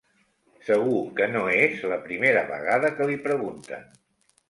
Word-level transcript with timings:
Segur 0.69 1.01
que 1.19 1.27
no 1.35 1.45
és 1.59 1.85
la 1.93 2.01
primera 2.09 2.43
vegada 2.51 2.95
que 2.99 3.11
li 3.15 3.23
pregunten. 3.31 3.91